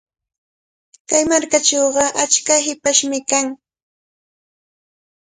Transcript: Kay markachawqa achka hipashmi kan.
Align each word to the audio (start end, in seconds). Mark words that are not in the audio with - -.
Kay 1.09 1.23
markachawqa 1.29 2.03
achka 2.23 2.53
hipashmi 2.65 3.19
kan. 3.29 3.45